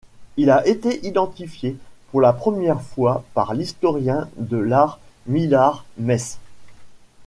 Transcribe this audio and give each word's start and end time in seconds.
Il 0.35 0.49
a 0.49 0.65
été 0.67 1.05
identifié 1.05 1.77
pour 2.09 2.21
la 2.21 2.33
première 2.33 2.81
fois 2.81 3.23
par 3.35 3.53
l'historien 3.53 4.27
de 4.35 4.57
l'art 4.57 4.99
Millard 5.27 5.85
Meiss. 5.99 6.39